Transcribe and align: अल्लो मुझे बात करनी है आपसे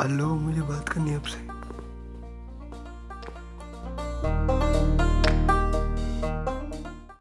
अल्लो 0.00 0.34
मुझे 0.34 0.62
बात 0.62 0.88
करनी 0.88 1.10
है 1.10 1.16
आपसे 1.16 1.53